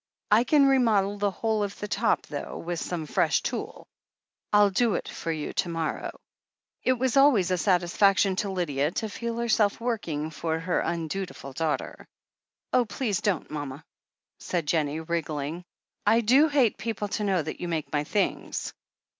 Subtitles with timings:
[0.31, 3.85] I can remodel the whole of the top, though, with some fresh tulle.
[4.51, 6.09] Til do it for you to morrow."
[6.81, 12.07] It was always a satisfaction to Lydia to feel herself working for her undutiful daughter,
[12.73, 13.83] "Oh, please don't, mama,"
[14.39, 15.63] said Jennie, wriggling.
[16.03, 18.73] "I do hate people to know that you make my things."